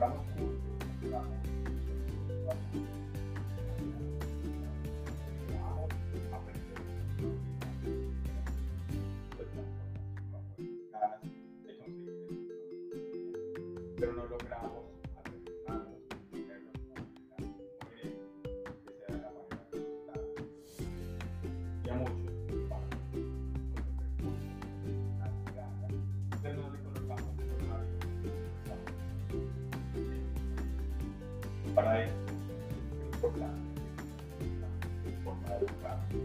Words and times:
compramos 0.00 0.24
pero 13.98 14.12
no 14.14 14.24
logramos 14.26 14.79
para 31.82 32.04
es 32.04 32.12
importante 33.14 33.70
la 34.60 35.24
forma 35.24 35.48
de 35.48 35.56
educar 35.56 35.98
que 36.10 36.20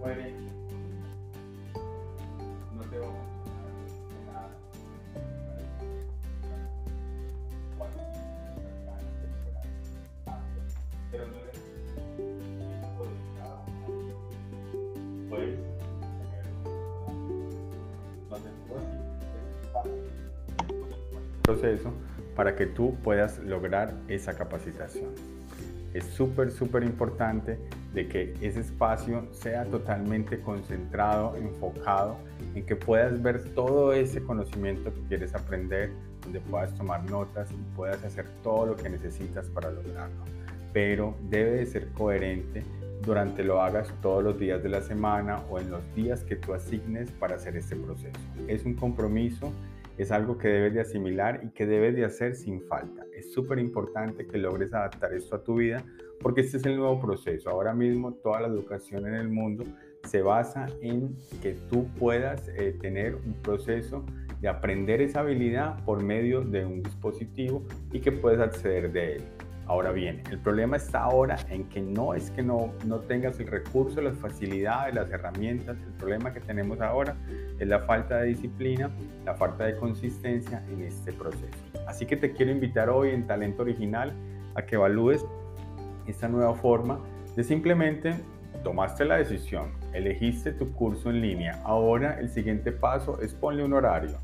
coherente 0.00 0.43
proceso 21.42 21.92
para 22.34 22.56
que 22.56 22.66
tú 22.66 22.96
puedas 23.02 23.38
lograr 23.38 23.94
esa 24.08 24.34
capacitación. 24.34 25.10
Es 25.92 26.04
súper, 26.06 26.50
súper 26.50 26.82
importante 26.82 27.56
de 27.92 28.08
que 28.08 28.34
ese 28.40 28.60
espacio 28.60 29.28
sea 29.32 29.64
totalmente 29.64 30.40
concentrado, 30.40 31.36
enfocado, 31.36 32.16
en 32.56 32.66
que 32.66 32.74
puedas 32.74 33.22
ver 33.22 33.54
todo 33.54 33.92
ese 33.92 34.20
conocimiento 34.20 34.92
que 34.92 35.00
quieres 35.02 35.34
aprender, 35.36 35.92
donde 36.22 36.40
puedas 36.40 36.74
tomar 36.74 37.08
notas 37.08 37.52
y 37.52 37.76
puedas 37.76 38.02
hacer 38.04 38.26
todo 38.42 38.66
lo 38.66 38.76
que 38.76 38.90
necesitas 38.90 39.46
para 39.50 39.70
lograrlo. 39.70 40.24
Pero 40.72 41.14
debe 41.30 41.52
de 41.52 41.66
ser 41.66 41.88
coherente 41.92 42.64
durante 43.06 43.44
lo 43.44 43.62
hagas 43.62 43.92
todos 44.02 44.24
los 44.24 44.36
días 44.38 44.62
de 44.62 44.70
la 44.70 44.80
semana 44.80 45.42
o 45.48 45.60
en 45.60 45.70
los 45.70 45.94
días 45.94 46.24
que 46.24 46.34
tú 46.34 46.54
asignes 46.54 47.10
para 47.12 47.36
hacer 47.36 47.56
este 47.56 47.76
proceso. 47.76 48.18
Es 48.48 48.64
un 48.64 48.74
compromiso 48.74 49.52
es 49.98 50.10
algo 50.10 50.38
que 50.38 50.48
debes 50.48 50.74
de 50.74 50.80
asimilar 50.80 51.40
y 51.44 51.50
que 51.50 51.66
debes 51.66 51.94
de 51.94 52.04
hacer 52.04 52.34
sin 52.34 52.62
falta. 52.62 53.04
Es 53.14 53.32
súper 53.32 53.58
importante 53.58 54.26
que 54.26 54.38
logres 54.38 54.72
adaptar 54.72 55.12
esto 55.14 55.36
a 55.36 55.44
tu 55.44 55.56
vida 55.56 55.84
porque 56.20 56.40
este 56.40 56.56
es 56.56 56.66
el 56.66 56.76
nuevo 56.76 57.00
proceso. 57.00 57.50
Ahora 57.50 57.74
mismo 57.74 58.14
toda 58.14 58.40
la 58.40 58.48
educación 58.48 59.06
en 59.06 59.14
el 59.14 59.28
mundo 59.28 59.64
se 60.04 60.22
basa 60.22 60.66
en 60.80 61.16
que 61.42 61.54
tú 61.70 61.86
puedas 61.98 62.48
eh, 62.48 62.76
tener 62.80 63.14
un 63.14 63.34
proceso 63.42 64.04
de 64.40 64.48
aprender 64.48 65.00
esa 65.00 65.20
habilidad 65.20 65.82
por 65.84 66.02
medio 66.02 66.42
de 66.42 66.66
un 66.66 66.82
dispositivo 66.82 67.64
y 67.92 68.00
que 68.00 68.12
puedes 68.12 68.40
acceder 68.40 68.92
de 68.92 69.16
él. 69.16 69.22
Ahora 69.66 69.92
bien, 69.92 70.22
el 70.30 70.38
problema 70.38 70.76
está 70.76 71.00
ahora 71.00 71.38
en 71.48 71.64
que 71.70 71.80
no 71.80 72.12
es 72.12 72.30
que 72.30 72.42
no, 72.42 72.74
no 72.84 72.98
tengas 73.00 73.40
el 73.40 73.46
recurso, 73.46 74.02
las 74.02 74.18
facilidades, 74.18 74.94
las 74.94 75.10
herramientas. 75.10 75.78
El 75.86 75.92
problema 75.94 76.34
que 76.34 76.40
tenemos 76.40 76.80
ahora 76.82 77.16
es 77.58 77.66
la 77.66 77.80
falta 77.80 78.18
de 78.18 78.26
disciplina, 78.26 78.90
la 79.24 79.34
falta 79.34 79.64
de 79.64 79.76
consistencia 79.76 80.62
en 80.70 80.82
este 80.82 81.14
proceso. 81.14 81.56
Así 81.86 82.04
que 82.04 82.16
te 82.16 82.32
quiero 82.32 82.52
invitar 82.52 82.90
hoy 82.90 83.10
en 83.10 83.26
Talento 83.26 83.62
Original 83.62 84.12
a 84.54 84.62
que 84.62 84.74
evalúes 84.74 85.24
esta 86.06 86.28
nueva 86.28 86.54
forma 86.54 87.00
de 87.34 87.42
simplemente 87.42 88.14
tomaste 88.62 89.04
la 89.06 89.16
decisión, 89.16 89.72
elegiste 89.94 90.52
tu 90.52 90.72
curso 90.72 91.08
en 91.08 91.22
línea. 91.22 91.60
Ahora 91.64 92.18
el 92.20 92.28
siguiente 92.28 92.70
paso 92.70 93.20
es 93.20 93.32
ponle 93.32 93.64
un 93.64 93.72
horario, 93.72 94.18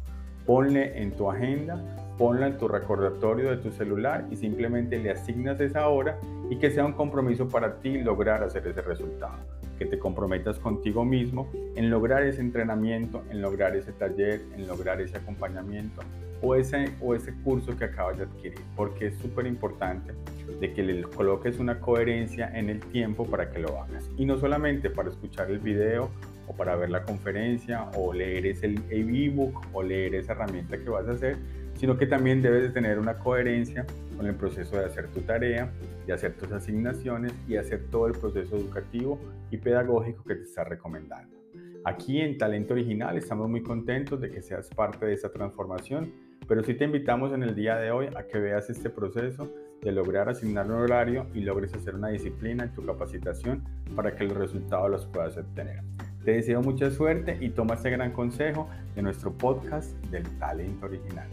ponle 0.44 1.00
en 1.00 1.12
tu 1.12 1.30
agenda 1.30 1.82
ponla 2.20 2.48
en 2.48 2.58
tu 2.58 2.68
recordatorio 2.68 3.48
de 3.48 3.56
tu 3.56 3.70
celular 3.70 4.26
y 4.30 4.36
simplemente 4.36 4.98
le 4.98 5.10
asignas 5.10 5.58
esa 5.58 5.88
hora 5.88 6.18
y 6.50 6.56
que 6.56 6.70
sea 6.70 6.84
un 6.84 6.92
compromiso 6.92 7.48
para 7.48 7.76
ti 7.76 7.96
lograr 7.96 8.42
hacer 8.42 8.66
ese 8.66 8.82
resultado. 8.82 9.38
Que 9.78 9.86
te 9.86 9.98
comprometas 9.98 10.58
contigo 10.58 11.02
mismo 11.02 11.50
en 11.76 11.88
lograr 11.88 12.22
ese 12.24 12.42
entrenamiento, 12.42 13.22
en 13.30 13.40
lograr 13.40 13.74
ese 13.74 13.92
taller, 13.92 14.42
en 14.54 14.66
lograr 14.66 15.00
ese 15.00 15.16
acompañamiento 15.16 16.02
o 16.42 16.54
ese, 16.54 16.90
o 17.00 17.14
ese 17.14 17.32
curso 17.42 17.74
que 17.74 17.84
acabas 17.84 18.18
de 18.18 18.24
adquirir. 18.24 18.60
Porque 18.76 19.06
es 19.06 19.14
súper 19.14 19.46
importante 19.46 20.12
de 20.60 20.74
que 20.74 20.82
le 20.82 21.00
coloques 21.04 21.58
una 21.58 21.80
coherencia 21.80 22.50
en 22.54 22.68
el 22.68 22.80
tiempo 22.80 23.24
para 23.24 23.50
que 23.50 23.60
lo 23.60 23.80
hagas. 23.80 24.10
Y 24.18 24.26
no 24.26 24.36
solamente 24.36 24.90
para 24.90 25.08
escuchar 25.08 25.50
el 25.50 25.58
video 25.58 26.10
o 26.46 26.52
para 26.52 26.76
ver 26.76 26.90
la 26.90 27.02
conferencia 27.02 27.88
o 27.96 28.12
leer 28.12 28.44
ese 28.44 28.74
ebook 28.90 29.58
o 29.72 29.82
leer 29.82 30.16
esa 30.16 30.32
herramienta 30.32 30.76
que 30.76 30.90
vas 30.90 31.08
a 31.08 31.12
hacer, 31.12 31.38
sino 31.80 31.96
que 31.96 32.06
también 32.06 32.42
debes 32.42 32.62
de 32.62 32.68
tener 32.68 32.98
una 32.98 33.18
coherencia 33.18 33.86
con 34.14 34.26
el 34.26 34.34
proceso 34.34 34.76
de 34.76 34.84
hacer 34.84 35.08
tu 35.08 35.22
tarea, 35.22 35.72
de 36.06 36.12
hacer 36.12 36.34
tus 36.34 36.52
asignaciones 36.52 37.32
y 37.48 37.56
hacer 37.56 37.86
todo 37.90 38.06
el 38.06 38.12
proceso 38.12 38.54
educativo 38.54 39.18
y 39.50 39.56
pedagógico 39.56 40.22
que 40.24 40.34
te 40.34 40.42
está 40.42 40.62
recomendando. 40.62 41.38
Aquí 41.86 42.20
en 42.20 42.36
Talento 42.36 42.74
Original 42.74 43.16
estamos 43.16 43.48
muy 43.48 43.62
contentos 43.62 44.20
de 44.20 44.30
que 44.30 44.42
seas 44.42 44.68
parte 44.68 45.06
de 45.06 45.14
esta 45.14 45.32
transformación, 45.32 46.12
pero 46.46 46.62
sí 46.62 46.74
te 46.74 46.84
invitamos 46.84 47.32
en 47.32 47.42
el 47.42 47.54
día 47.54 47.76
de 47.76 47.90
hoy 47.90 48.08
a 48.14 48.26
que 48.26 48.38
veas 48.38 48.68
este 48.68 48.90
proceso 48.90 49.50
de 49.80 49.92
lograr 49.92 50.28
asignar 50.28 50.66
un 50.66 50.72
horario 50.72 51.28
y 51.32 51.40
logres 51.40 51.72
hacer 51.72 51.94
una 51.94 52.08
disciplina 52.08 52.64
en 52.64 52.74
tu 52.74 52.84
capacitación 52.84 53.64
para 53.96 54.14
que 54.14 54.24
los 54.24 54.36
resultados 54.36 54.90
los 54.90 55.06
puedas 55.06 55.38
obtener. 55.38 55.80
Te 56.26 56.32
deseo 56.32 56.60
mucha 56.60 56.90
suerte 56.90 57.38
y 57.40 57.48
toma 57.48 57.76
este 57.76 57.88
gran 57.88 58.12
consejo 58.12 58.68
de 58.94 59.00
nuestro 59.00 59.32
podcast 59.32 59.92
del 60.10 60.24
talento 60.38 60.84
original. 60.84 61.28